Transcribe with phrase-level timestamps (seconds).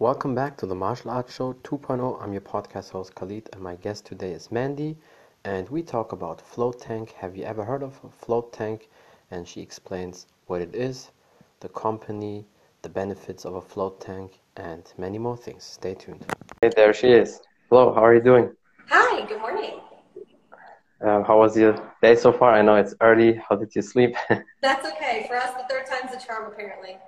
[0.00, 2.22] Welcome back to the Martial Arts Show 2.0.
[2.22, 4.96] I'm your podcast host Khalid, and my guest today is Mandy,
[5.44, 7.10] and we talk about Float Tank.
[7.18, 8.88] Have you ever heard of Float Tank?
[9.32, 11.10] And she explains what it is,
[11.58, 12.46] the company,
[12.82, 15.64] the benefits of a float tank, and many more things.
[15.64, 16.24] Stay tuned.
[16.62, 17.40] Hey, there she is.
[17.68, 18.54] Hello, how are you doing?
[18.90, 19.80] Hi, good morning.
[21.04, 22.54] Uh, how was your day so far?
[22.54, 23.42] I know it's early.
[23.48, 24.14] How did you sleep?
[24.62, 25.24] That's okay.
[25.26, 26.98] For us, the third time's a charm, apparently.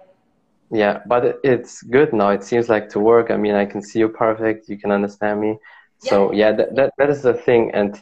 [0.70, 2.30] Yeah, but it's good now.
[2.30, 3.30] It seems like to work.
[3.30, 4.69] I mean, I can see you perfect.
[4.69, 5.59] You can understand me.
[5.98, 7.73] So yeah, that, that, that is the thing.
[7.74, 8.01] And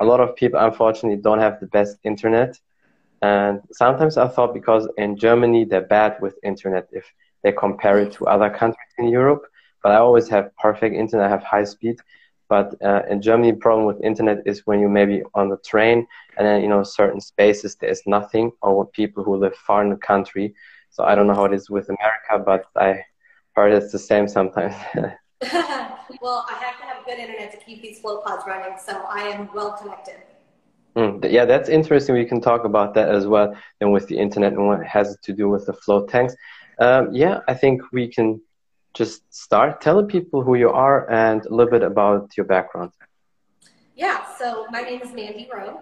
[0.00, 2.58] a lot of people, unfortunately, don't have the best internet.
[3.22, 7.06] And sometimes I thought because in Germany they're bad with internet if
[7.42, 9.44] they compare it to other countries in Europe.
[9.82, 11.26] But I always have perfect internet.
[11.26, 11.96] I have high speed.
[12.48, 16.06] But uh, in Germany, the problem with internet is when you maybe on the train
[16.36, 19.88] and then you know certain spaces there is nothing, or people who live far in
[19.88, 20.54] the country
[20.92, 23.02] so I don't know how it is with America, but I
[23.54, 24.74] heard it's the same sometimes.
[26.22, 29.22] well, I have to have good internet to keep these float pods running, so I
[29.22, 30.16] am well connected.
[30.96, 32.14] Mm, yeah, that's interesting.
[32.14, 35.32] We can talk about that as well, and with the internet and what has to
[35.32, 36.36] do with the float tanks.
[36.78, 38.40] Um, yeah, I think we can
[38.92, 39.80] just start.
[39.80, 42.92] Tell people who you are and a little bit about your background.
[43.96, 45.80] Yeah, so my name is Mandy Rowe.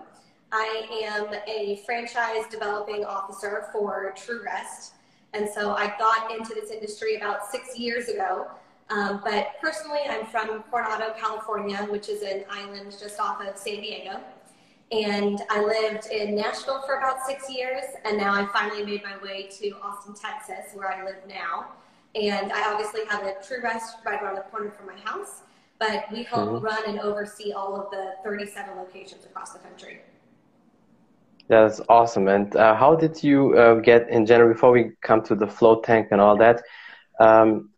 [0.53, 4.95] I am a franchise developing officer for True Rest.
[5.33, 8.49] And so I got into this industry about six years ago.
[8.89, 13.77] Um, but personally, I'm from Coronado, California, which is an island just off of San
[13.77, 14.21] Diego.
[14.91, 19.17] And I lived in Nashville for about six years, and now I finally made my
[19.23, 21.69] way to Austin, Texas, where I live now.
[22.17, 25.43] And I obviously have a True Rest right around the corner from my house,
[25.79, 26.65] but we help mm-hmm.
[26.65, 30.01] run and oversee all of the 37 locations across the country.
[31.51, 32.29] That's awesome.
[32.29, 35.83] And uh, how did you uh, get in general, before we come to the float
[35.83, 36.63] tank and all that,
[37.19, 37.71] um,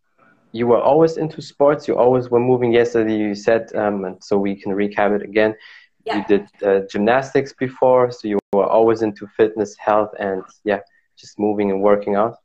[0.52, 2.70] you were always into sports, you always were moving.
[2.70, 5.54] Yesterday you said, um, and so we can recap it again,
[6.04, 6.18] yeah.
[6.18, 10.80] you did uh, gymnastics before, so you were always into fitness, health, and yeah,
[11.16, 12.36] just moving and working out?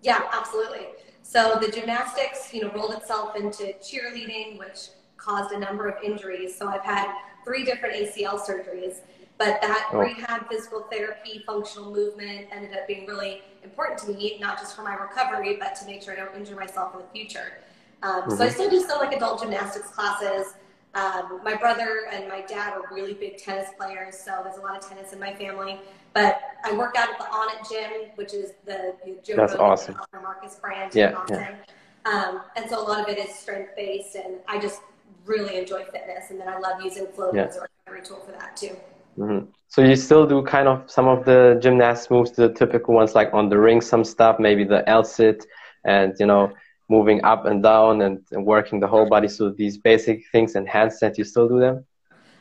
[0.00, 0.86] Yeah, absolutely.
[1.20, 4.88] So the gymnastics, you know, rolled itself into cheerleading, which
[5.18, 6.56] caused a number of injuries.
[6.56, 7.14] So I've had
[7.44, 9.00] three different ACL surgeries.
[9.38, 9.98] But that oh.
[9.98, 14.82] rehab, physical therapy, functional movement ended up being really important to me, not just for
[14.82, 17.58] my recovery, but to make sure I don't injure myself in the future.
[18.02, 18.30] Um, mm-hmm.
[18.30, 18.54] So I mm-hmm.
[18.54, 20.54] still do some like adult gymnastics classes.
[20.94, 24.76] Um, my brother and my dad are really big tennis players, so there's a lot
[24.76, 25.78] of tennis in my family.
[26.14, 29.66] But I work out at the Onnit Gym, which is the, the Joe That's Rogan
[29.66, 29.96] awesome.
[30.14, 31.38] Marcus brand yeah, in Austin.
[31.40, 32.10] Yeah.
[32.10, 34.80] Um, and so a lot of it is strength based, and I just
[35.26, 36.30] really enjoy fitness.
[36.30, 37.44] And then I love using float yeah.
[37.44, 38.76] as a recovery tool for that too.
[39.18, 39.50] Mm-hmm.
[39.68, 43.34] So you still do kind of some of the gymnast moves, the typical ones like
[43.34, 45.44] on the ring, some stuff, maybe the L sit,
[45.84, 46.52] and you know,
[46.88, 49.28] moving up and down and, and working the whole body.
[49.28, 51.84] So these basic things and handstands, you still do them?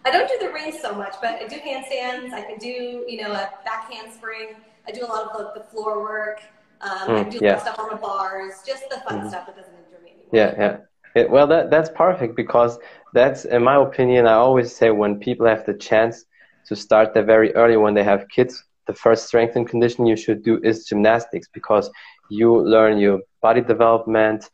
[0.06, 2.32] I don't do the rings so much, but I do handstands.
[2.32, 4.56] I can do, you know, a back handspring.
[4.88, 6.40] I do a lot of the, the floor work.
[6.80, 7.60] Um, mm, I do yeah.
[7.60, 9.30] stuff on the bars, just the fun mm-hmm.
[9.30, 10.12] stuff that doesn't injure me.
[10.12, 10.30] Anymore.
[10.32, 10.78] Yeah, yeah.
[11.22, 12.78] It, well, that that's perfect because
[13.14, 16.26] that's, in my opinion, I always say when people have the chance
[16.68, 18.64] to start that very early when they have kids.
[18.86, 21.90] The first strength and conditioning you should do is gymnastics because
[22.30, 24.50] you learn your body development,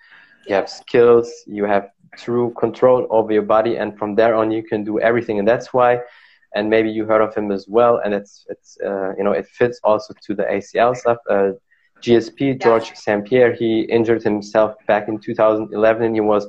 [0.47, 4.63] you have skills, you have true control over your body, and from there on you
[4.63, 5.39] can do everything.
[5.39, 5.99] And that's why,
[6.55, 9.47] and maybe you heard of him as well, and it's it's uh, you know it
[9.47, 11.17] fits also to the ACL stuff.
[11.29, 11.51] Uh,
[12.03, 16.45] GSP George St Pierre he injured himself back in 2011 and he was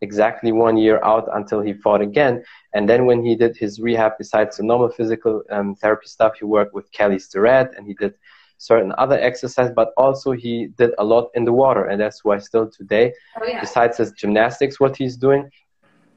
[0.00, 2.44] exactly one year out until he fought again.
[2.74, 6.44] And then when he did his rehab, besides the normal physical um, therapy stuff, he
[6.44, 8.14] worked with Kelly Starrett and he did
[8.58, 11.84] certain other exercise, but also he did a lot in the water.
[11.84, 13.60] And that's why still today, oh, yeah.
[13.60, 15.50] besides his gymnastics, what he's doing,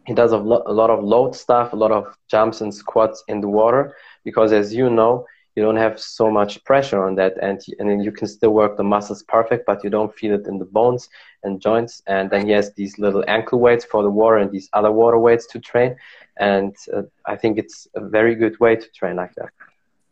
[0.06, 3.24] he does a, lo- a lot of load stuff, a lot of jumps and squats
[3.28, 5.26] in the water, because as you know,
[5.60, 8.78] you don't have so much pressure on that and, and then you can still work
[8.78, 11.10] the muscles perfect but you don't feel it in the bones
[11.44, 12.02] and joints.
[12.08, 15.20] And then he has these little ankle weights for the water and these other water
[15.20, 15.98] weights to train.
[16.38, 19.50] And uh, i think it's a very good way to train like that.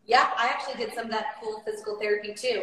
[0.06, 2.60] Yeah i actually did some of that cool physical therapy too.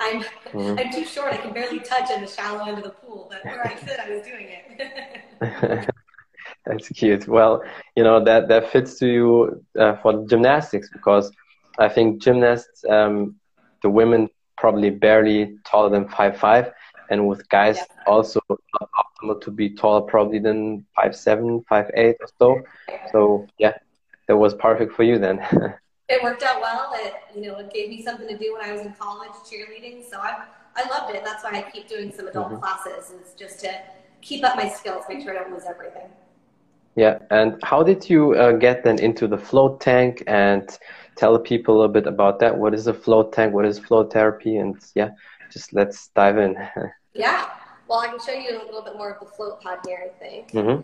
[0.00, 0.76] I'm mm-hmm.
[0.80, 1.32] i'm too short.
[1.34, 4.00] I can barely touch in the shallow end of the pool but where i sit
[4.06, 5.88] i was doing it.
[6.66, 7.28] That's cute.
[7.28, 7.62] Well
[7.96, 9.28] you know that that fits to you
[9.82, 11.26] uh, for gymnastics because
[11.78, 13.36] I think gymnasts, um,
[13.82, 16.72] the women probably barely taller than five five,
[17.10, 18.04] and with guys yeah.
[18.06, 22.62] also optimal to be taller probably than five seven, five eight or so.
[23.12, 23.74] So yeah,
[24.28, 25.38] that was perfect for you then.
[26.08, 26.92] it worked out well.
[26.94, 30.08] It you know it gave me something to do when I was in college cheerleading.
[30.08, 30.44] So I
[30.76, 31.24] I loved it.
[31.24, 32.60] That's why I keep doing some adult mm-hmm.
[32.60, 33.12] classes.
[33.20, 33.80] It's just to
[34.20, 36.08] keep up my skills, make sure I don't lose everything.
[36.96, 40.66] Yeah, and how did you uh, get then into the float tank and
[41.16, 42.56] tell people a little bit about that?
[42.56, 43.54] What is a float tank?
[43.54, 44.56] What is float therapy?
[44.56, 45.10] And yeah,
[45.50, 46.56] just let's dive in.
[47.14, 47.50] yeah,
[47.88, 50.18] well, I can show you a little bit more of the float pod here, I
[50.18, 50.52] think.
[50.52, 50.82] Mm-hmm.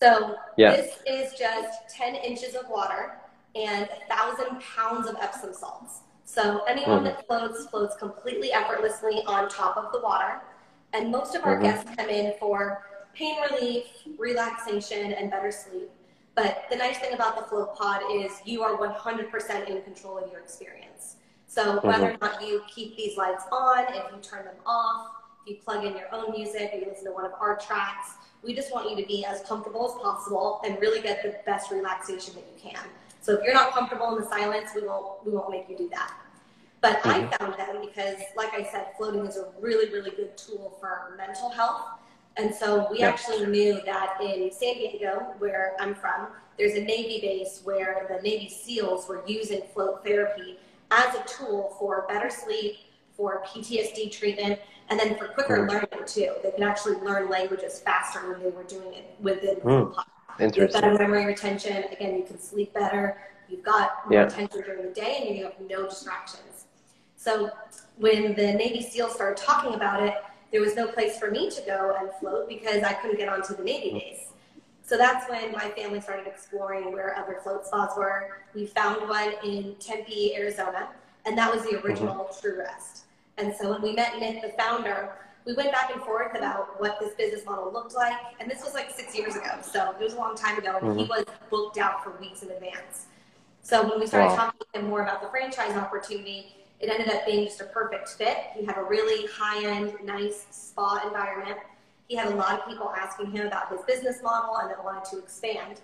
[0.00, 0.76] So yeah.
[0.76, 3.18] this is just 10 inches of water
[3.54, 6.00] and a thousand pounds of Epsom salts.
[6.24, 7.04] So anyone mm-hmm.
[7.04, 10.40] that floats floats completely effortlessly on top of the water.
[10.92, 11.64] And most of our mm-hmm.
[11.64, 12.82] guests come in for
[13.14, 13.86] pain relief,
[14.16, 15.90] relaxation, and better sleep.
[16.38, 20.30] But the nice thing about the float pod is you are 100% in control of
[20.30, 21.16] your experience.
[21.48, 22.24] So whether mm-hmm.
[22.24, 25.08] or not you keep these lights on, if you turn them off,
[25.42, 28.12] if you plug in your own music, or you listen to one of our tracks,
[28.44, 31.72] we just want you to be as comfortable as possible and really get the best
[31.72, 32.84] relaxation that you can.
[33.20, 35.88] So if you're not comfortable in the silence, we won't we won't make you do
[35.88, 36.14] that.
[36.80, 37.34] But mm-hmm.
[37.34, 41.16] I found them because, like I said, floating is a really really good tool for
[41.16, 41.98] mental health.
[42.38, 47.20] And so we actually knew that in San Diego, where I'm from, there's a Navy
[47.20, 50.58] base where the Navy SEALs were using float therapy
[50.92, 52.76] as a tool for better sleep,
[53.16, 55.68] for PTSD treatment, and then for quicker mm.
[55.68, 56.32] learning too.
[56.42, 60.04] They can actually learn languages faster when they were doing it within mm.
[60.38, 60.80] Interesting.
[60.80, 61.84] better memory retention.
[61.92, 63.18] Again, you can sleep better.
[63.48, 64.26] You've got more yeah.
[64.26, 66.66] attention during the day, and you have no distractions.
[67.16, 67.50] So
[67.96, 70.14] when the Navy SEALs started talking about it,
[70.50, 73.54] there was no place for me to go and float because I couldn't get onto
[73.54, 74.00] the Navy mm.
[74.00, 74.28] base.
[74.84, 78.38] So that's when my family started exploring where other float spas were.
[78.54, 80.88] We found one in Tempe, Arizona,
[81.26, 81.86] and that was the mm-hmm.
[81.86, 82.40] original mm-hmm.
[82.40, 83.04] True Rest.
[83.36, 85.10] And so when we met Nick, the founder,
[85.44, 88.16] we went back and forth about what this business model looked like.
[88.40, 89.58] And this was like six years ago.
[89.62, 90.76] So it was a long time ago.
[90.76, 90.98] And mm-hmm.
[91.00, 93.06] he was booked out for weeks in advance.
[93.62, 94.36] So when we started wow.
[94.36, 98.08] talking to him more about the franchise opportunity, it ended up being just a perfect
[98.10, 98.36] fit.
[98.54, 101.58] He had a really high end, nice spa environment.
[102.06, 105.04] He had a lot of people asking him about his business model and that wanted
[105.10, 105.80] to expand.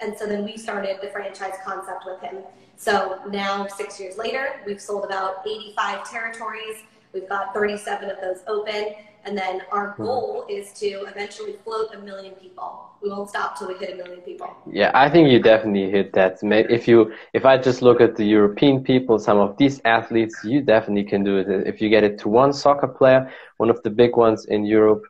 [0.00, 2.38] And so then we started the franchise concept with him.
[2.76, 6.78] So now, six years later, we've sold about 85 territories.
[7.12, 8.94] We've got 37 of those open.
[9.24, 12.90] And then our goal is to eventually float a million people.
[13.02, 14.54] We won't stop till we hit a million people.
[14.70, 16.38] Yeah, I think you definitely hit that.
[16.42, 20.62] If you, if I just look at the European people, some of these athletes, you
[20.62, 21.66] definitely can do it.
[21.66, 25.04] If you get it to one soccer player, one of the big ones in Europe,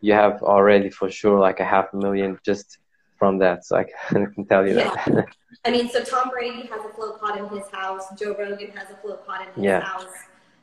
[0.00, 2.78] you have already for sure like a half a million just
[3.18, 3.64] from that.
[3.64, 4.94] So I can tell you yeah.
[5.06, 5.26] that.
[5.64, 8.04] I mean, so Tom Brady has a float pod in his house.
[8.18, 9.80] Joe Rogan has a float pod in his yeah.
[9.80, 10.06] house.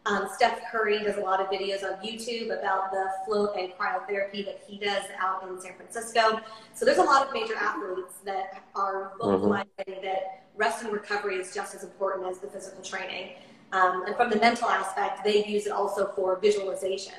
[0.06, 4.46] Um, Steph Curry does a lot of videos on YouTube about the float and cryotherapy
[4.46, 6.40] that he does out in San Francisco.
[6.74, 10.04] So there's a lot of major athletes that are vocalizing mm-hmm.
[10.04, 13.34] that rest and recovery is just as important as the physical training.
[13.72, 17.14] Um, and from the mental aspect, they use it also for visualization.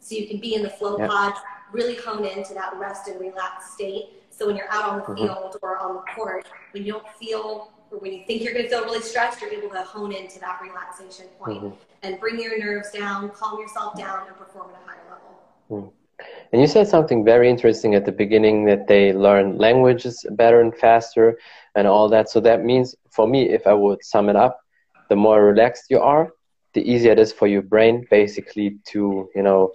[0.00, 1.10] So you can be in the float yep.
[1.10, 1.34] pod,
[1.72, 4.10] really hone into that rest and relaxed state.
[4.30, 5.26] So when you're out on the mm-hmm.
[5.26, 8.64] field or on the court, when you don't feel or when you think you're going
[8.64, 11.76] to feel really stressed, you're able to hone into that relaxation point mm-hmm.
[12.02, 15.40] And bring your nerves down, calm yourself down, and perform at a higher level.
[15.70, 15.92] Mm.
[16.52, 20.74] And you said something very interesting at the beginning that they learn languages better and
[20.74, 21.38] faster
[21.74, 22.30] and all that.
[22.30, 24.60] So that means, for me, if I would sum it up,
[25.08, 26.32] the more relaxed you are,
[26.72, 29.72] the easier it is for your brain basically to, you know,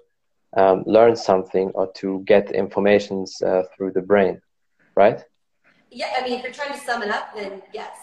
[0.58, 4.42] um, learn something or to get information uh, through the brain,
[4.96, 5.24] right?
[5.90, 7.98] Yeah, I mean, if you're trying to sum it up, then yes.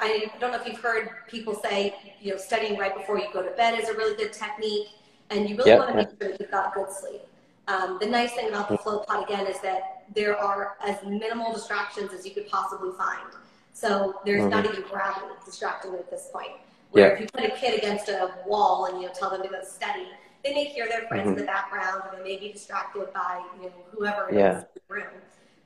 [0.00, 3.42] I don't know if you've heard people say, you know, studying right before you go
[3.42, 4.88] to bed is a really good technique,
[5.28, 5.78] and you really yep.
[5.78, 7.20] want to make sure that you've got good sleep.
[7.68, 11.52] Um, the nice thing about the float pod again is that there are as minimal
[11.52, 13.28] distractions as you could possibly find.
[13.72, 14.50] So there's mm-hmm.
[14.50, 16.52] not even gravity distracting at this point.
[16.90, 17.14] Where yeah.
[17.14, 19.62] if you put a kid against a wall and you know tell them to go
[19.62, 20.08] study,
[20.42, 21.38] they may hear their friends mm-hmm.
[21.38, 24.58] in the background or they may be distracted by you know whoever yeah.
[24.58, 25.14] is in the room.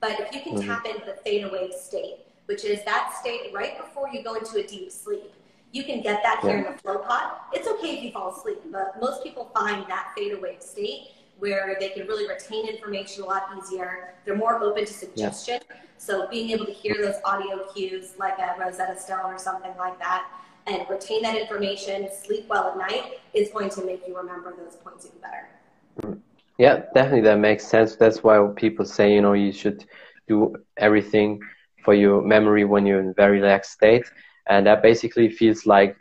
[0.01, 0.69] But if you can mm-hmm.
[0.69, 4.59] tap into the theta wave state, which is that state right before you go into
[4.59, 5.33] a deep sleep,
[5.73, 6.67] you can get that here yeah.
[6.67, 7.33] in the float pod.
[7.53, 11.09] It's okay if you fall asleep, but most people find that theta wave state
[11.39, 14.15] where they can really retain information a lot easier.
[14.25, 15.61] They're more open to suggestion.
[15.69, 15.77] Yeah.
[15.99, 19.99] So being able to hear those audio cues like a Rosetta Stone or something like
[19.99, 20.27] that
[20.67, 24.77] and retain that information, sleep well at night is going to make you remember those
[24.77, 26.19] points even better.
[26.59, 27.97] Yeah, definitely that makes sense.
[27.97, 29.87] That's why people say, you know, you should
[30.29, 31.41] do everything
[31.85, 34.07] for your memory when you're in a very relaxed state.
[34.47, 35.97] And that basically feels like,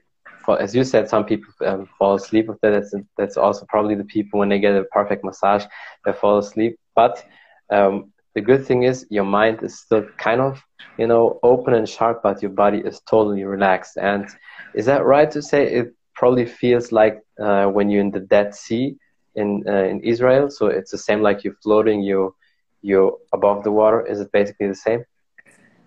[0.46, 2.72] for, as you said, some people um, fall asleep with that.
[2.72, 5.66] That's, that's also probably the people when they get a perfect massage,
[6.06, 6.78] they fall asleep.
[6.96, 7.24] But
[7.70, 10.62] um, the good thing is your mind is still kind of,
[10.98, 13.98] you know, open and sharp, but your body is totally relaxed.
[13.98, 14.28] And
[14.74, 18.54] is that right to say it probably feels like uh, when you're in the Dead
[18.54, 18.98] Sea,
[19.36, 20.50] in uh, in Israel?
[20.50, 22.36] So it's the same like you're floating, you
[22.82, 24.06] you above the water.
[24.06, 25.06] Is it basically the same?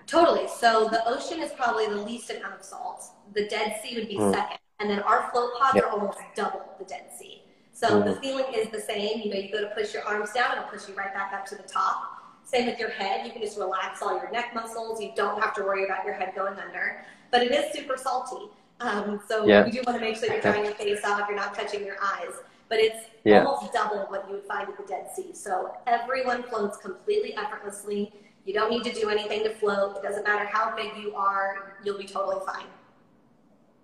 [0.06, 0.46] Totally.
[0.48, 3.04] So the ocean is probably the least amount of salt.
[3.34, 4.32] The Dead Sea would be mm.
[4.32, 5.84] second, and then our float pods yep.
[5.84, 7.42] are almost double the Dead Sea.
[7.72, 8.04] So mm.
[8.04, 9.20] the feeling is the same.
[9.20, 11.44] You know, you go to push your arms down, it'll push you right back up
[11.46, 12.22] to the top.
[12.44, 13.26] Same with your head.
[13.26, 15.00] You can just relax all your neck muscles.
[15.00, 17.04] You don't have to worry about your head going under.
[17.32, 18.50] But it is super salty.
[18.80, 19.66] Um, so yeah.
[19.66, 21.96] you do want to make sure you're drying your face off, you're not touching your
[22.00, 22.32] eyes.
[22.68, 23.44] But it's yeah.
[23.44, 25.34] almost double what you would find at the Dead Sea.
[25.34, 28.12] So everyone floats completely effortlessly.
[28.46, 29.96] You don't need to do anything to float.
[29.96, 32.66] It doesn't matter how big you are, you'll be totally fine.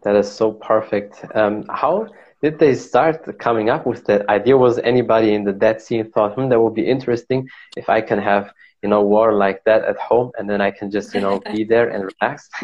[0.02, 1.25] That is so perfect.
[1.35, 2.07] Um, how
[2.42, 4.57] did they start coming up with that idea?
[4.57, 8.21] Was anybody in the Dead Sea thought, hmm, that would be interesting if I can
[8.21, 8.52] have,
[8.83, 11.64] you know, water like that at home and then I can just, you know, be
[11.64, 12.49] there and relax?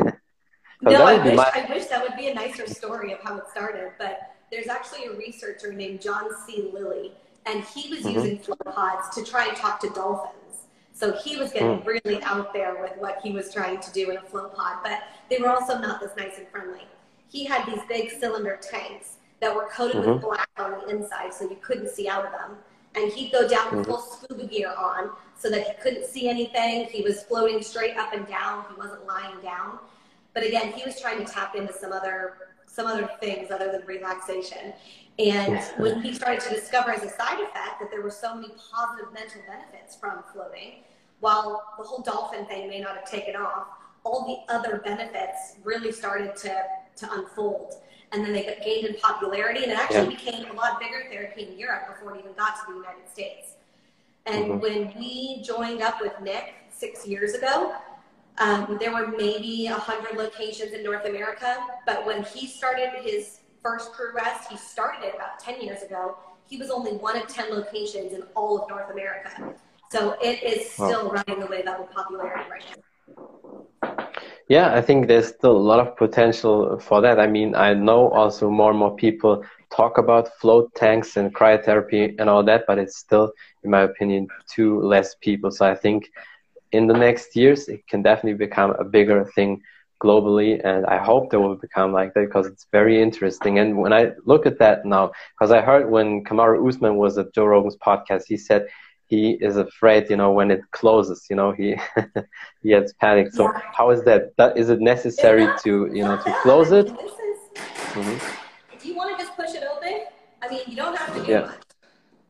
[0.83, 1.51] no, I wish, my...
[1.53, 5.07] I wish that would be a nicer story of how it started, but there's actually
[5.07, 6.71] a researcher named John C.
[6.73, 7.13] Lilly,
[7.47, 8.21] and he was mm-hmm.
[8.21, 10.38] using float pods to try and talk to dolphins.
[10.99, 11.87] So he was getting mm.
[11.87, 15.05] really out there with what he was trying to do in a float pod, but
[15.31, 16.89] they were also not this nice and friendly.
[17.29, 20.15] He had these big cylinder tanks that were coated mm-hmm.
[20.15, 22.57] with black on the inside so you couldn't see out of them.
[22.97, 23.93] And he'd go down with mm-hmm.
[23.93, 26.87] full scuba gear on so that he couldn't see anything.
[26.87, 28.65] He was floating straight up and down.
[28.69, 29.79] He wasn't lying down.
[30.35, 32.35] But again, he was trying to tap into some other
[32.67, 34.73] some other things other than relaxation.
[35.19, 38.53] And when he started to discover as a side effect that there were so many
[38.73, 40.85] positive mental benefits from floating,
[41.21, 43.67] while the whole dolphin thing may not have taken off,
[44.05, 46.63] all the other benefits really started to,
[46.97, 47.75] to unfold
[48.13, 50.33] and then they gained in popularity, and it actually yeah.
[50.33, 53.55] became a lot bigger therapy in Europe before it even got to the United States.
[54.27, 54.61] And mm-hmm.
[54.61, 57.75] when we joined up with Nick six years ago,
[58.39, 63.95] um, there were maybe 100 locations in North America, but when he started his first
[63.95, 66.17] True Rest, he started it about 10 years ago.
[66.47, 69.55] He was only one of 10 locations in all of North America.
[69.91, 71.23] So it is still wow.
[71.27, 74.09] running the wave up of popularity right now.
[74.49, 77.21] Yeah, I think there's still a lot of potential for that.
[77.21, 82.15] I mean, I know also more and more people talk about float tanks and cryotherapy
[82.19, 85.51] and all that, but it's still, in my opinion, too less people.
[85.51, 86.11] So I think
[86.73, 89.61] in the next years, it can definitely become a bigger thing
[90.03, 90.61] globally.
[90.65, 93.59] And I hope that will become like that because it's very interesting.
[93.59, 97.35] And when I look at that now, because I heard when Kamaru Usman was at
[97.35, 98.69] Joe Rogan's podcast, he said
[99.07, 101.77] he is afraid, you know, when it closes, you know, he
[102.63, 103.35] he gets panicked.
[103.35, 103.61] So yeah.
[103.73, 104.37] how is that?
[104.37, 104.57] that?
[104.57, 106.87] Is it necessary not, to, you know, to close it?
[106.87, 108.75] mm-hmm.
[108.75, 110.05] If you want to just push it open,
[110.43, 111.41] I mean, you don't have to do yeah.
[111.41, 111.57] much.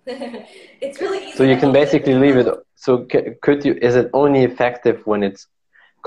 [0.81, 1.37] it's really easy.
[1.37, 2.47] So you can basically leave it.
[2.77, 3.07] So
[3.43, 3.77] could you?
[3.83, 5.49] Is it only effective when it's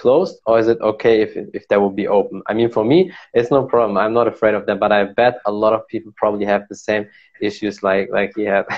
[0.03, 2.41] closed, or is it okay if if that will be open?
[2.47, 2.99] I mean, for me,
[3.33, 3.97] it's no problem.
[3.97, 6.79] I'm not afraid of that, but I bet a lot of people probably have the
[6.89, 7.03] same
[7.47, 8.65] issues like like he had.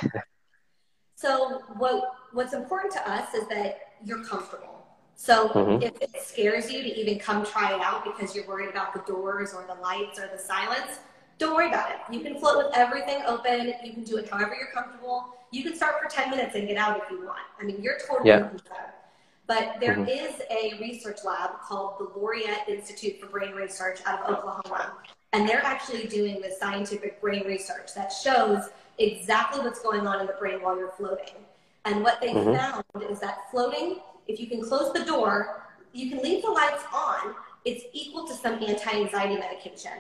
[1.24, 2.04] So what
[2.34, 4.74] what's important to us is that you're comfortable.
[5.16, 5.82] So mm-hmm.
[5.82, 9.00] if it scares you to even come try it out because you're worried about the
[9.14, 11.00] doors or the lights or the silence,
[11.38, 11.98] don't worry about it.
[12.14, 13.74] You can float with everything open.
[13.86, 15.38] You can do it however you're comfortable.
[15.52, 17.40] You can start for 10 minutes and get out if you want.
[17.58, 18.50] I mean, you're totally yeah.
[19.46, 20.08] But there mm-hmm.
[20.08, 24.94] is a research lab called the Laureate Institute for Brain Research out of Oklahoma.
[25.34, 28.70] And they're actually doing this scientific brain research that shows
[29.00, 31.34] exactly what's going on in the brain while you're floating.
[31.86, 32.54] And what they mm-hmm.
[32.54, 33.98] found is that floating,
[34.28, 37.36] if you can close the door, you can leave the lights on,
[37.66, 39.92] it's equal to some anti anxiety medication.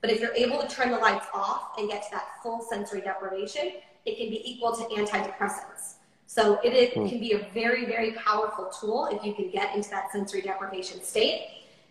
[0.00, 3.00] But if you're able to turn the lights off and get to that full sensory
[3.00, 3.72] deprivation,
[4.04, 5.94] it can be equal to antidepressants.
[6.34, 7.06] So it, it mm.
[7.10, 11.02] can be a very, very powerful tool if you can get into that sensory deprivation
[11.02, 11.42] state.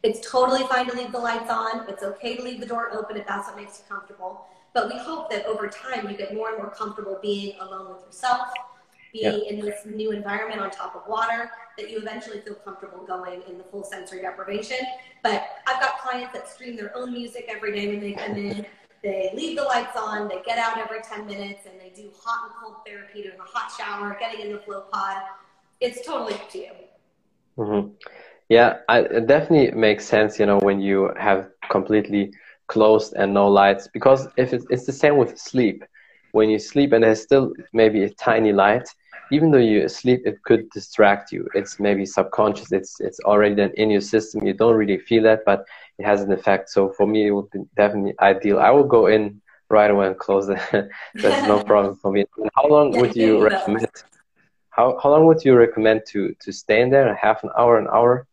[0.01, 1.88] It's totally fine to leave the lights on.
[1.88, 4.48] It's okay to leave the door open if that's what makes you comfortable.
[4.74, 8.03] But we hope that over time you get more and more comfortable being alone with
[8.03, 8.48] yourself,
[9.13, 13.43] being in this new environment on top of water, that you eventually feel comfortable going
[13.48, 14.77] in the full sensory deprivation.
[15.21, 18.65] But I've got clients that stream their own music every day when they come in.
[19.03, 22.50] They leave the lights on, they get out every 10 minutes, and they do hot
[22.50, 25.17] and cold therapy, doing a hot shower, getting in the float pod.
[25.79, 26.72] It's totally up to you.
[27.58, 27.89] Mm-hmm.
[28.50, 32.31] Yeah, I, it definitely makes sense, you know, when you have completely
[32.72, 35.84] closed and no lights because if it's, it's the same with sleep
[36.31, 38.88] when you sleep and there's still maybe a tiny light
[39.29, 43.72] even though you sleep it could distract you it's maybe subconscious it's it's already then
[43.75, 45.65] in your system you don't really feel that but
[46.01, 46.70] it has an effect.
[46.70, 48.60] So for me it would be definitely ideal.
[48.60, 50.60] I will go in right away and close it
[51.15, 52.25] that's no problem for me.
[52.55, 53.88] How long would you recommend
[54.70, 57.13] how, how long would you recommend to to stay in there?
[57.15, 58.27] Half an hour an hour?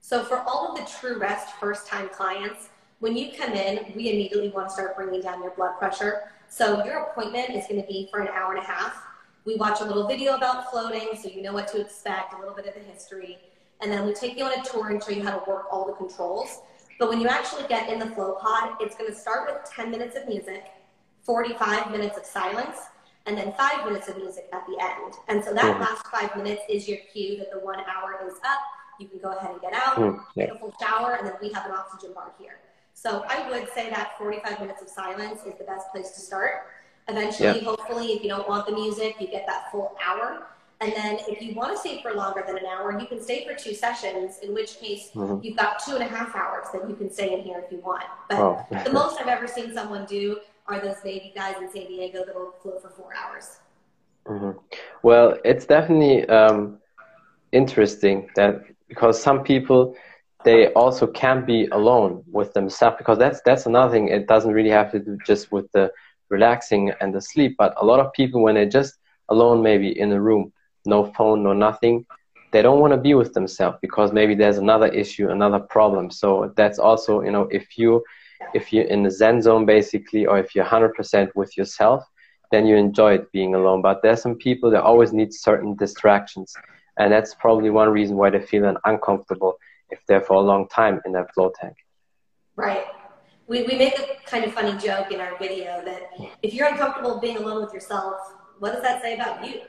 [0.00, 2.68] So for all of the true rest first time clients
[3.02, 6.20] when you come in, we immediately want to start bringing down your blood pressure.
[6.48, 8.94] So your appointment is going to be for an hour and a half.
[9.44, 12.54] We watch a little video about floating so you know what to expect, a little
[12.54, 13.38] bit of the history,
[13.82, 15.86] and then we take you on a tour and show you how to work all
[15.86, 16.60] the controls.
[16.98, 19.90] But when you actually get in the float pod, it's going to start with 10
[19.90, 20.66] minutes of music,
[21.22, 22.78] 45 minutes of silence,
[23.26, 25.14] and then five minutes of music at the end.
[25.28, 25.80] And so that mm-hmm.
[25.80, 28.60] last five minutes is your cue that the one hour is up.
[29.00, 30.46] You can go ahead and get out, mm, yeah.
[30.46, 32.60] take a full shower, and then we have an oxygen bar here.
[32.94, 36.66] So I would say that 45 minutes of silence is the best place to start.
[37.08, 37.64] Eventually, yeah.
[37.64, 40.46] hopefully, if you don't want the music, you get that full hour.
[40.82, 43.46] And then if you want to stay for longer than an hour, you can stay
[43.46, 45.38] for two sessions, in which case mm-hmm.
[45.40, 47.78] you've got two and a half hours that you can stay in here if you
[47.78, 48.02] want.
[48.28, 48.66] But oh.
[48.84, 52.34] the most I've ever seen someone do are those Navy guys in San Diego that
[52.34, 53.60] will float for four hours.
[54.26, 54.58] Mm-hmm.
[55.04, 56.78] Well, it's definitely um,
[57.52, 59.94] interesting that because some people
[60.44, 64.08] they also can't be alone with themselves because that's that's another thing.
[64.08, 65.92] It doesn't really have to do just with the
[66.28, 68.98] relaxing and the sleep, but a lot of people when they're just
[69.28, 70.52] alone, maybe in a room,
[70.84, 72.06] no phone, no nothing,
[72.52, 76.10] they don't want to be with themselves because maybe there's another issue, another problem.
[76.10, 78.04] So that's also you know if you
[78.54, 82.04] if you're in the zen zone basically or if you're 100% with yourself
[82.50, 83.80] then you enjoy it being alone.
[83.80, 86.54] But there's some people that always need certain distractions.
[86.98, 89.56] And that's probably one reason why they feel uncomfortable
[89.88, 91.74] if they're for a long time in that float tank.
[92.54, 92.84] Right.
[93.46, 96.10] We, we make a kind of funny joke in our video that
[96.42, 98.14] if you're uncomfortable being alone with yourself
[98.60, 99.62] what does that say about you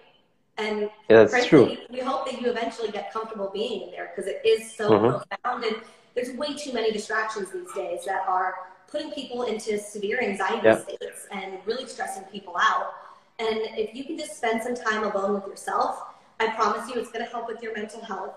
[0.58, 1.78] and yeah, that's frankly, true.
[1.90, 5.18] we hope that you eventually get comfortable being in there because it is so mm-hmm.
[5.18, 5.76] profound and
[6.16, 8.56] there's way too many distractions these days that are
[8.88, 12.94] putting people into severe anxiety states and really stressing people out.
[13.40, 16.04] And if you can just spend some time alone with yourself,
[16.40, 18.36] I promise you it's going to help with your mental health.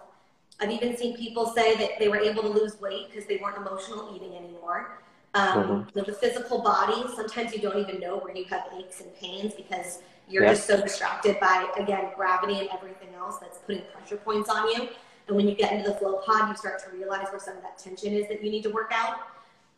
[0.59, 3.59] I've even seen people say that they were able to lose weight because they weren't
[3.59, 4.99] emotional eating anymore.
[5.35, 5.99] Um, mm-hmm.
[5.99, 10.01] the physical body, sometimes you don't even know where you have aches and pains because
[10.29, 10.57] you're yep.
[10.57, 14.89] just so distracted by, again, gravity and everything else that's putting pressure points on you.
[15.29, 17.63] And when you get into the float pod, you start to realize where some of
[17.63, 19.19] that tension is that you need to work out.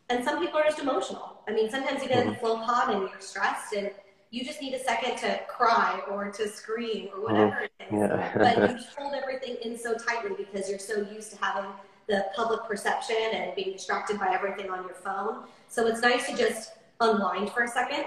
[0.09, 1.41] And some people are just emotional.
[1.47, 2.65] I mean, sometimes you get in the mm-hmm.
[2.65, 3.91] pod and you're stressed and
[4.31, 7.91] you just need a second to cry or to scream or whatever it is.
[7.91, 8.31] Yeah.
[8.37, 11.69] but you hold everything in so tightly because you're so used to having
[12.07, 15.43] the public perception and being distracted by everything on your phone.
[15.67, 18.05] So it's nice to just unwind for a second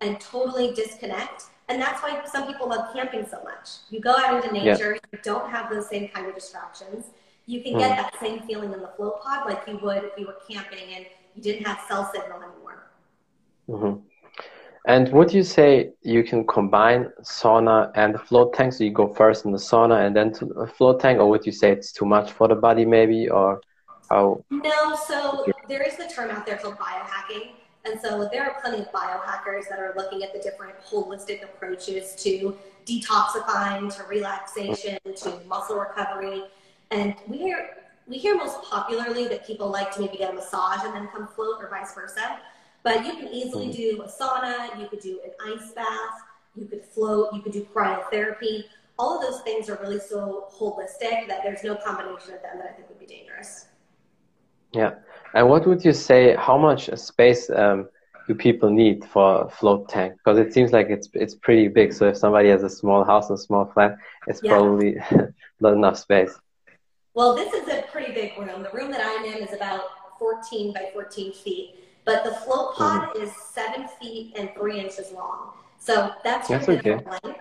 [0.00, 3.68] and totally disconnect and that's why some people love camping so much.
[3.90, 7.06] You go out into nature, you don't have those same kind of distractions.
[7.46, 7.96] You can get mm.
[7.96, 11.06] that same feeling in the float pod like you would if you were camping and
[11.34, 12.90] you didn't have cell signal anymore.
[13.68, 14.00] Mm-hmm.
[14.86, 18.72] And would you say you can combine sauna and the float tank?
[18.72, 21.46] So you go first in the sauna and then to the float tank, or would
[21.46, 23.60] you say it's too much for the body, maybe, or
[24.10, 24.44] how?
[24.50, 24.96] No.
[25.06, 27.52] So there is the term out there called biohacking,
[27.84, 32.14] and so there are plenty of biohackers that are looking at the different holistic approaches
[32.16, 36.44] to detoxifying, to relaxation, to muscle recovery.
[36.90, 40.84] And we hear we hear most popularly that people like to maybe get a massage
[40.84, 42.38] and then come float or vice versa.
[42.82, 43.98] But you can easily mm-hmm.
[43.98, 46.20] do a sauna, you could do an ice bath,
[46.56, 48.64] you could float, you could do cryotherapy.
[48.98, 52.70] All of those things are really so holistic that there's no combination of them that
[52.70, 53.66] I think would be dangerous.
[54.72, 54.94] Yeah.
[55.34, 56.36] And what would you say?
[56.36, 57.88] How much space um,
[58.26, 60.14] do people need for a float tank?
[60.18, 61.92] Because it seems like it's it's pretty big.
[61.92, 64.52] So if somebody has a small house and small flat, it's yeah.
[64.52, 64.96] probably
[65.60, 66.34] not enough space.
[67.14, 68.62] Well, this is a pretty big room.
[68.62, 69.82] The room that I'm in is about
[70.18, 73.22] 14 by 14 feet, but the float pod mm.
[73.22, 75.52] is seven feet and three inches long.
[75.78, 76.94] So that's, that's okay.
[76.94, 77.40] length.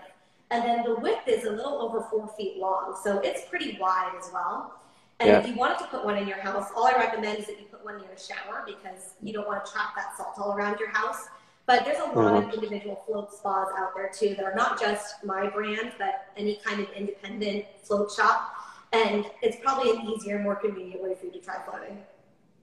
[0.50, 2.98] And then the width is a little over four feet long.
[3.02, 4.81] So it's pretty wide as well.
[5.22, 5.40] And yeah.
[5.40, 7.68] if you wanted to put one in your house, all I recommend is that you
[7.68, 10.80] put one near a shower because you don't want to trap that salt all around
[10.80, 11.28] your house.
[11.68, 12.50] But there's a lot mm-hmm.
[12.50, 16.60] of individual float spas out there too that are not just my brand, but any
[16.66, 18.52] kind of independent float shop.
[18.94, 22.00] And it's probably an easier, more convenient way for you to try floating.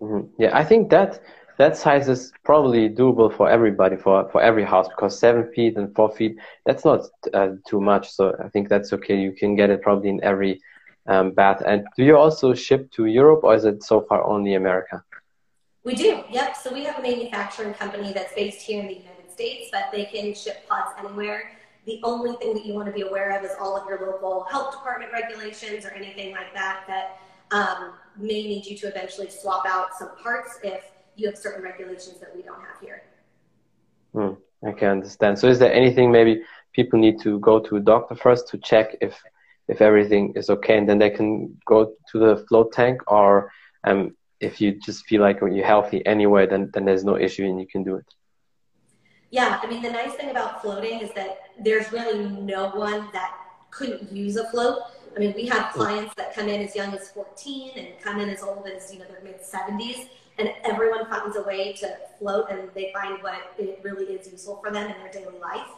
[0.01, 0.43] Mm-hmm.
[0.43, 1.23] Yeah, I think that
[1.59, 5.95] that size is probably doable for everybody, for for every house, because seven feet and
[5.95, 8.11] four feet, that's not uh, too much.
[8.11, 9.17] So I think that's okay.
[9.17, 10.61] You can get it probably in every
[11.09, 11.63] um, bath.
[11.67, 15.03] And do you also ship to Europe or is it so far only America?
[15.83, 16.55] We do, yep.
[16.55, 20.05] So we have a manufacturing company that's based here in the United States, but they
[20.05, 21.53] can ship pods anywhere.
[21.87, 24.45] The only thing that you want to be aware of is all of your local
[24.51, 27.19] health department regulations or anything like that that
[27.51, 30.85] um, may need you to eventually swap out some parts if
[31.17, 33.03] you have certain regulations that we don't have here.
[34.13, 34.35] Hmm,
[34.67, 35.39] I can understand.
[35.39, 36.43] So is there anything maybe
[36.75, 39.19] people need to go to a doctor first to check if
[39.69, 43.53] if everything is okay, and then they can go to the float tank, or
[43.85, 47.61] um, if you just feel like you're healthy anyway, then then there's no issue and
[47.61, 48.07] you can do it.
[49.31, 53.35] Yeah, I mean the nice thing about floating is that there's really no one that
[53.71, 54.79] couldn't use a float.
[55.17, 58.29] I mean, we have clients that come in as young as 14 and come in
[58.29, 62.51] as old as you know their mid 70s, and everyone finds a way to float,
[62.51, 65.69] and they find what it really is useful for them in their daily life.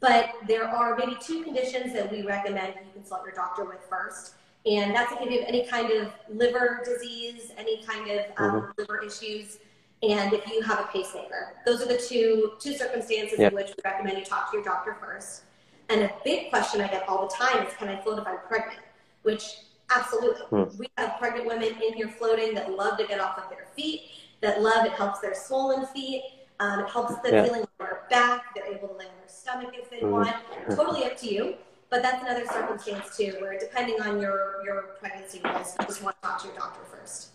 [0.00, 4.34] But there are maybe two conditions that we recommend you consult your doctor with first.
[4.66, 8.70] And that's if you have any kind of liver disease, any kind of um, mm-hmm.
[8.78, 9.58] liver issues,
[10.02, 11.54] and if you have a pacemaker.
[11.64, 14.96] Those are the two, two circumstances in which we recommend you talk to your doctor
[15.00, 15.42] first.
[15.88, 18.38] And a big question I get all the time is can I float if I'm
[18.48, 18.80] pregnant?
[19.22, 19.58] Which
[19.94, 20.42] absolutely.
[20.50, 20.78] Mm.
[20.78, 24.02] We have pregnant women in here floating that love to get off of their feet,
[24.40, 26.22] that love it helps their swollen feet.
[26.60, 27.44] Um, it helps them yeah.
[27.44, 28.54] feeling on their back.
[28.54, 30.10] They're able to lay on their stomach if they mm.
[30.10, 30.34] want.
[30.70, 31.54] Totally up to you.
[31.90, 36.16] But that's another circumstance too, where depending on your, your pregnancy risk, you just want
[36.20, 37.28] to talk to your doctor first.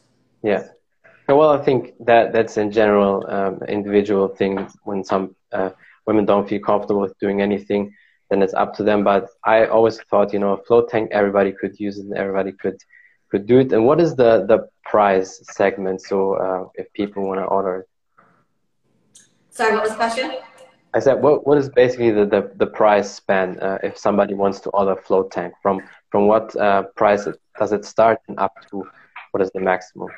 [0.43, 0.67] Yeah.
[1.27, 4.67] Well, I think that that's in general um, individual thing.
[4.84, 5.69] When some uh,
[6.05, 7.93] women don't feel comfortable with doing anything,
[8.29, 9.03] then it's up to them.
[9.03, 12.51] But I always thought, you know, a float tank, everybody could use it, and everybody
[12.51, 12.77] could
[13.29, 13.71] could do it.
[13.71, 16.01] And what is the the price segment?
[16.01, 17.88] So uh, if people want to order it.
[19.51, 20.31] Sorry, what was the question?
[20.93, 24.59] I said, what, what is basically the, the, the price span uh, if somebody wants
[24.61, 25.53] to order a float tank?
[25.61, 28.83] From from what uh, price it, does it start and up to
[29.31, 30.09] what is the maximum?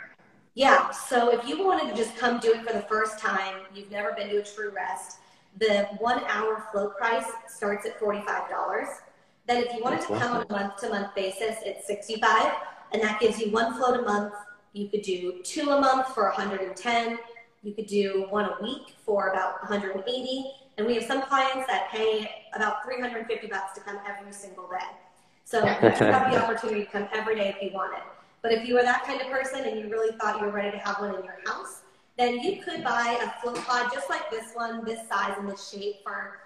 [0.56, 3.92] Yeah, so if you wanted to just come do it for the first time, you've
[3.92, 5.18] never been to a True Rest,
[5.60, 8.26] the one hour float price starts at $45.
[9.48, 12.54] Then if you wanted to come on a month to month basis, it's 65
[12.92, 14.34] and that gives you one float a month.
[14.74, 17.18] You could do two a month for 110.
[17.64, 20.52] You could do one a week for about 180.
[20.78, 24.78] And we have some clients that pay about 350 bucks to come every single day.
[25.46, 28.04] So you have the opportunity to come every day if you want it.
[28.42, 30.72] But if you were that kind of person and you really thought you were ready
[30.72, 31.82] to have one in your house,
[32.18, 35.70] then you could buy a float pod just like this one, this size and this
[35.70, 36.40] shape for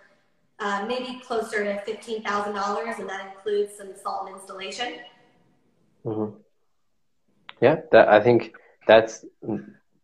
[0.59, 4.99] uh, maybe closer to $15,000 and that includes some salt and installation.
[6.05, 6.35] Mm-hmm.
[7.61, 8.53] Yeah, that, I think
[8.87, 9.25] that's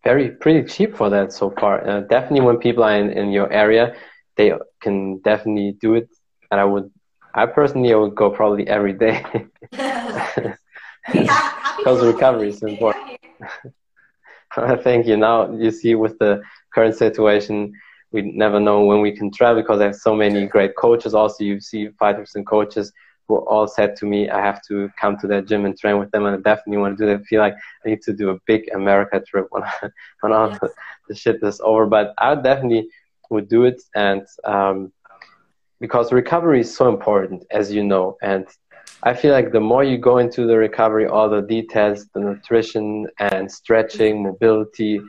[0.03, 1.87] very pretty cheap for that so far.
[1.87, 3.95] Uh, definitely when people are in, in your area,
[4.35, 6.09] they can definitely do it.
[6.51, 6.91] And I would,
[7.33, 9.23] I personally, I would go probably every day.
[11.11, 13.19] because recovery is important.
[14.83, 15.17] Thank you.
[15.17, 16.41] Now you see with the
[16.73, 17.73] current situation,
[18.11, 21.15] we never know when we can travel because there's so many great coaches.
[21.15, 22.93] Also, you see five percent coaches
[23.27, 26.11] who all said to me, I have to come to that gym and train with
[26.11, 27.21] them, and I definitely want to do that.
[27.21, 27.55] I feel like
[27.85, 29.63] I need to do a big America trip when
[30.21, 30.59] when all yes.
[30.59, 30.69] the,
[31.09, 31.85] the shit is over.
[31.85, 32.89] But I definitely
[33.29, 34.91] would do it, and um,
[35.79, 38.47] because recovery is so important, as you know, and
[39.05, 43.07] I feel like the more you go into the recovery, all the details, the nutrition
[43.19, 45.01] and stretching, mobility,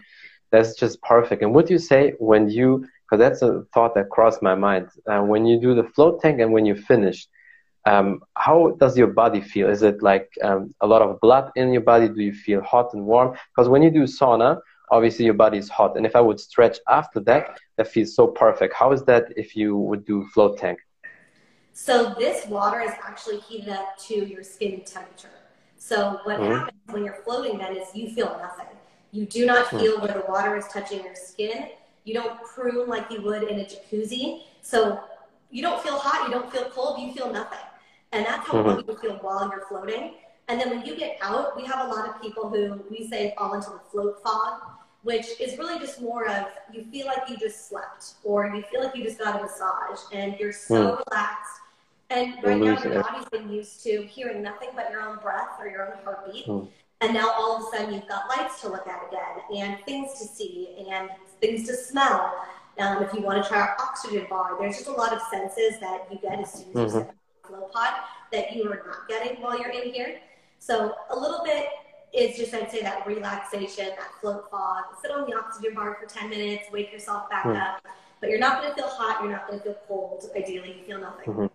[0.50, 1.42] that's just perfect.
[1.42, 4.88] And what do you say when you, because that's a thought that crossed my mind,
[5.07, 7.29] uh, when you do the float tank and when you finish,
[7.87, 9.68] um, how does your body feel?
[9.68, 12.09] Is it like um, a lot of blood in your body?
[12.09, 13.37] Do you feel hot and warm?
[13.55, 15.97] Because when you do sauna, obviously your body is hot.
[15.97, 18.75] And if I would stretch after that, that feels so perfect.
[18.75, 20.79] How is that if you would do float tank?
[21.73, 25.29] So this water is actually heated up to your skin temperature.
[25.77, 26.53] So what mm-hmm.
[26.53, 28.66] happens when you're floating then is you feel nothing.
[29.11, 29.79] You do not hmm.
[29.79, 31.68] feel where the water is touching your skin.
[32.05, 34.42] You don't prune like you would in a jacuzzi.
[34.62, 35.01] So
[35.51, 37.59] you don't feel hot, you don't feel cold, you feel nothing.
[38.14, 38.90] And that's how mm-hmm.
[38.90, 40.14] you feel while you're floating.
[40.48, 43.35] And then when you get out, we have a lot of people who we say
[43.37, 44.61] fall into the float fog,
[45.03, 48.83] which is really just more of you feel like you just slept or you feel
[48.85, 51.05] like you just got a massage and you're so mm.
[51.11, 51.61] relaxed
[52.11, 55.68] and right now, your body's been used to hearing nothing but your own breath or
[55.68, 56.44] your own heartbeat.
[56.44, 56.64] Hmm.
[57.00, 60.12] And now all of a sudden, you've got lights to look at again, and things
[60.20, 62.46] to see, and things to smell.
[62.79, 65.81] Um, if you want to try our oxygen bar, there's just a lot of senses
[65.81, 66.81] that you get as soon as mm-hmm.
[66.81, 67.14] you step
[67.46, 67.94] float pod
[68.33, 70.20] that you are not getting while you're in here.
[70.59, 71.66] So a little bit
[72.12, 74.85] is just I'd say that relaxation, that float fog.
[75.02, 77.61] Sit on the oxygen bar for 10 minutes, wake yourself back mm.
[77.61, 77.85] up.
[78.20, 79.22] But you're not going to feel hot.
[79.22, 80.24] You're not going to feel cold.
[80.37, 81.26] Ideally, you feel nothing.
[81.26, 81.46] Mm-hmm.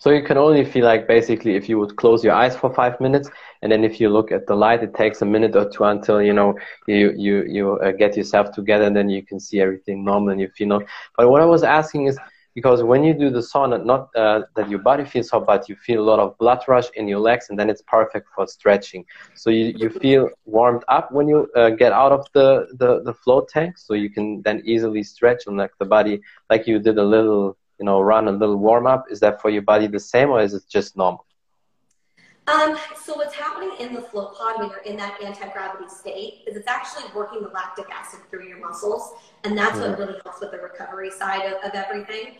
[0.00, 3.00] So you can only feel like basically if you would close your eyes for five
[3.00, 3.28] minutes,
[3.62, 6.22] and then if you look at the light, it takes a minute or two until
[6.22, 6.54] you know
[6.86, 10.40] you you you uh, get yourself together, and then you can see everything normal and
[10.40, 10.88] you feel normal.
[11.16, 12.18] But what I was asking is
[12.58, 15.76] because when you do the sauna, not uh, that your body feels hot, but you
[15.86, 19.02] feel a lot of blood rush in your legs, and then it's perfect for stretching.
[19.42, 20.22] So you, you feel
[20.56, 22.48] warmed up when you uh, get out of the,
[22.80, 26.66] the, the float tank, so you can then easily stretch and like the body, like
[26.66, 29.04] you did a little you know, run a little warm up?
[29.08, 31.24] Is that for your body the same or is it just normal?
[32.48, 36.56] Um, so what's happening in the float pod when you're in that anti-gravity state is
[36.56, 39.12] it's actually working the lactic acid through your muscles,
[39.44, 42.38] and that's what really helps with the recovery side of, of everything.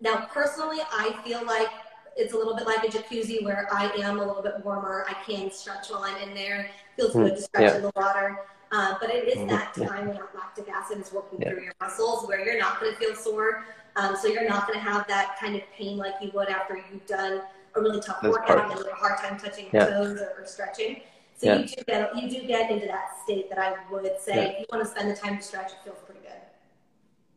[0.00, 1.68] Now, personally, I feel like
[2.16, 5.06] it's a little bit like a jacuzzi where I am a little bit warmer.
[5.08, 6.70] I can stretch while I'm in there.
[6.96, 7.76] Feels good to stretch yeah.
[7.76, 8.38] in the water.
[8.72, 9.48] Uh, but it is mm-hmm.
[9.48, 11.50] that time when that lactic acid is working yeah.
[11.50, 13.64] through your muscles where you're not going to feel sore.
[13.96, 16.76] Um, so you're not going to have that kind of pain like you would after
[16.76, 17.42] you've done
[17.74, 19.90] a really tough workout and you a hard time touching your yeah.
[19.90, 21.00] toes or, or, stretching.
[21.36, 24.60] So you do get you do get into that state that I would say if
[24.60, 26.09] you want to spend the time to stretch, it feels good.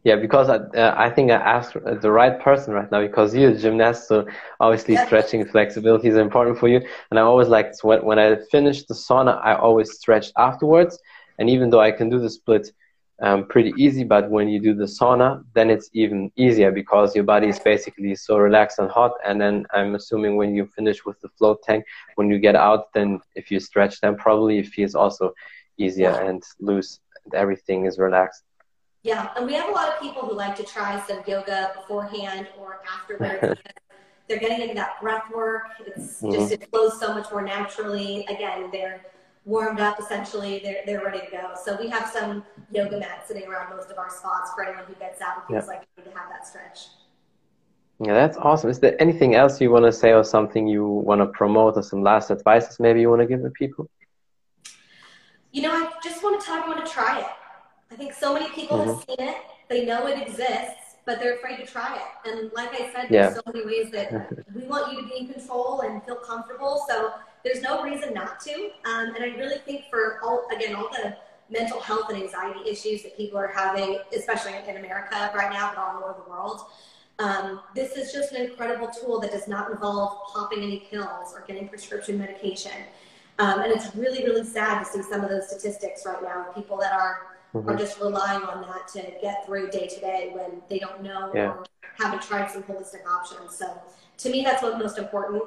[0.04, 3.52] Yeah, because I, uh, I think I asked the right person right now because you're
[3.52, 4.26] a gymnast, so
[4.60, 6.82] obviously stretching and flexibility is important for you.
[7.10, 11.00] And I always like when when I finish the sauna, I always stretch afterwards.
[11.40, 12.70] And even though I can do the split
[13.22, 14.04] um, pretty easy.
[14.04, 18.16] But when you do the sauna, then it's even easier because your body is basically
[18.16, 19.12] so relaxed and hot.
[19.26, 21.86] And then I'm assuming when you finish with the float tank,
[22.16, 25.34] when you get out, then if you stretch, then probably it feels also
[25.78, 27.00] easier and loose.
[27.26, 28.44] And everything is relaxed.
[29.04, 32.48] Yeah, and we have a lot of people who like to try some yoga beforehand
[32.58, 33.60] or afterwards.
[34.28, 35.64] they're getting into that breath work.
[35.86, 36.32] It's mm-hmm.
[36.32, 38.26] just it flows so much more naturally.
[38.28, 39.06] Again, they're
[39.46, 43.46] warmed up essentially they're, they're ready to go so we have some yoga mats sitting
[43.46, 46.10] around most of our spots for anyone who gets out and feels like they need
[46.10, 46.88] to have that stretch
[48.00, 51.20] yeah that's awesome is there anything else you want to say or something you want
[51.20, 53.90] to promote or some last advices maybe you want to give the people
[55.52, 57.28] you know i just want to tell everyone to try it
[57.94, 58.90] i think so many people mm-hmm.
[58.90, 59.38] have seen it
[59.70, 63.30] they know it exists but they're afraid to try it and like i said yeah.
[63.30, 66.84] there's so many ways that we want you to be in control and feel comfortable
[66.90, 68.72] so there's no reason not to.
[68.86, 71.16] Um, and I really think for all, again, all the
[71.50, 75.78] mental health and anxiety issues that people are having, especially in America right now, but
[75.78, 76.62] all over the world,
[77.20, 81.44] um, this is just an incredible tool that does not involve popping any pills or
[81.46, 82.72] getting prescription medication.
[83.40, 86.56] Um, and it's really, really sad to see some of those statistics right now of
[86.56, 87.70] people that are mm-hmm.
[87.70, 91.32] are just relying on that to get through day to day when they don't know
[91.34, 91.50] yeah.
[91.50, 91.66] or
[92.00, 93.56] haven't tried some holistic options.
[93.56, 93.82] So
[94.18, 95.44] to me, that's what's most important.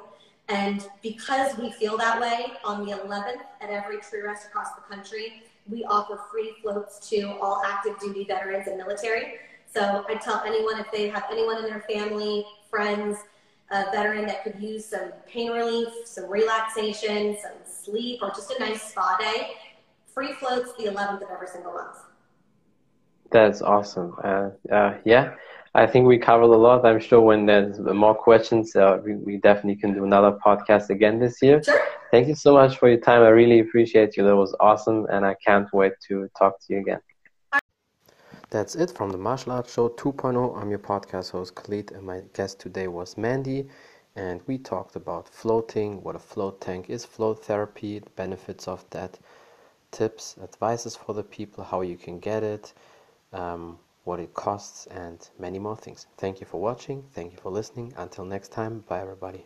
[0.49, 4.81] And because we feel that way, on the 11th at every True Rest across the
[4.81, 9.33] country, we offer free floats to all active duty veterans and military.
[9.65, 13.17] So I tell anyone if they have anyone in their family, friends,
[13.71, 18.59] a veteran that could use some pain relief, some relaxation, some sleep, or just a
[18.59, 19.49] nice spa day,
[20.17, 21.97] free floats the 11th of every single month.
[23.29, 24.15] That's awesome.
[24.23, 25.35] Uh, uh, yeah,
[25.75, 26.83] I think we covered a lot.
[26.87, 31.19] I'm sure when there's more questions, uh, we, we, definitely can do another podcast again
[31.19, 31.61] this year.
[31.61, 31.79] Sure.
[32.09, 33.21] Thank you so much for your time.
[33.21, 34.23] I really appreciate you.
[34.23, 37.01] That was awesome, and I can't wait to talk to you again.
[38.49, 40.59] That's it from the Martial Arts Show 2.0.
[40.59, 43.67] I'm your podcast host, Khalid, and my guest today was Mandy.
[44.15, 48.83] And we talked about floating, what a float tank is, float therapy, the benefits of
[48.89, 49.19] that,
[49.91, 52.73] tips, advices for the people, how you can get it.
[53.33, 56.07] Um, what it costs, and many more things.
[56.17, 57.03] Thank you for watching.
[57.13, 57.93] Thank you for listening.
[57.97, 59.45] Until next time, bye everybody.